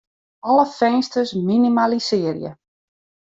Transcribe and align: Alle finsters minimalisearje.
Alle 0.51 0.65
finsters 0.79 1.33
minimalisearje. 1.51 2.51